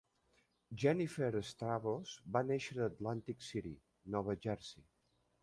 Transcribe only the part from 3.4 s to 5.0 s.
City (Nova Jersey).